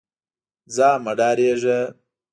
ځه 0.75 0.89
مه 1.03 1.13
ډارېږه. 1.19 1.77